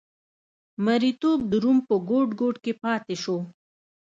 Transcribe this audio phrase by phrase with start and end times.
[0.85, 3.37] مریتوب د روم په ګوټ ګوټ کې پاتې شو.